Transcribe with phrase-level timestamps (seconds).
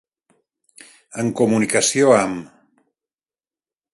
[1.25, 2.51] En comunicació amb.